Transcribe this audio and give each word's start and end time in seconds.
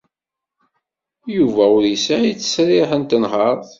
Yuba 1.35 1.63
ur 1.77 1.83
yesɛi 1.87 2.33
ttesriḥ 2.33 2.91
n 2.99 3.03
tenhaṛt. 3.09 3.69